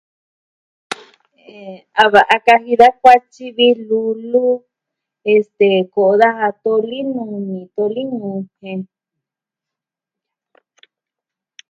[2.01, 4.47] A va'a kaji da kuatyi vi lulu,
[5.35, 8.79] este, ko'o daja tolinuni, toli ñujien.